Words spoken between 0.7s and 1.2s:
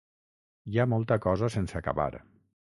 Hi ha molta